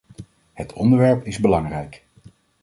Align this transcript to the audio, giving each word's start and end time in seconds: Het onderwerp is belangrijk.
Het 0.53 0.73
onderwerp 0.73 1.25
is 1.25 1.39
belangrijk. 1.39 2.03